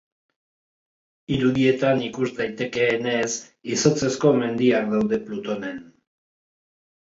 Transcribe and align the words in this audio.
Irudietan 1.35 2.01
ikus 2.05 2.29
daitekeenez, 2.39 3.29
izotzezko 3.75 4.35
mendiak 4.41 4.91
daude 4.97 5.23
Plutonen. 5.31 5.81